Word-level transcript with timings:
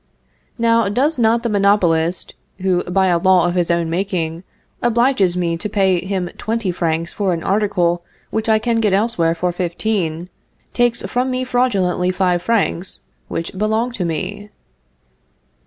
_)Now, 0.57 0.89
does 0.89 1.19
not 1.19 1.43
the 1.43 1.49
monopolist, 1.49 2.33
who, 2.61 2.83
by 2.85 3.05
a 3.05 3.19
law 3.19 3.45
of 3.47 3.53
his 3.53 3.69
own 3.69 3.87
making, 3.87 4.43
obliges 4.81 5.37
me 5.37 5.57
to 5.57 5.69
pay 5.69 6.03
him 6.03 6.27
twenty 6.39 6.71
francs 6.71 7.13
for 7.13 7.33
an 7.33 7.43
article 7.43 8.03
which 8.31 8.49
I 8.49 8.57
can 8.57 8.79
get 8.79 8.93
elsewhere 8.93 9.35
for 9.35 9.51
fifteen, 9.51 10.29
take 10.73 10.95
from 10.97 11.29
me 11.29 11.43
fraudulently 11.43 12.09
five 12.09 12.41
francs, 12.41 13.01
which 13.27 13.55
belong 13.55 13.91
to 13.91 14.03
me? 14.03 14.49